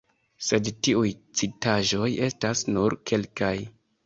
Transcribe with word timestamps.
Sed 0.45 0.69
tiuj 0.87 1.11
citaĵoj 1.41 2.09
estas 2.29 2.65
nur 2.73 2.97
kelkaj. 3.13 3.55